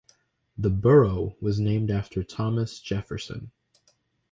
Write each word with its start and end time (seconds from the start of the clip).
The 0.57 0.71
borough 0.71 1.35
was 1.39 1.59
named 1.59 1.91
after 1.91 2.23
Thomas 2.23 2.79
Jefferson. 2.79 3.51